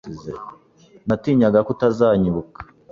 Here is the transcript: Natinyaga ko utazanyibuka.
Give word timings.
Natinyaga 1.07 1.59
ko 1.65 1.69
utazanyibuka. 1.75 2.59